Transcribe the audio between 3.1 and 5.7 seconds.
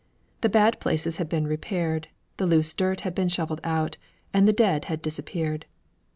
been shoveled out, and the dead had disappeared.